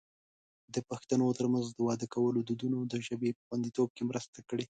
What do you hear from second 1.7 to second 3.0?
د واده کولو دودونو د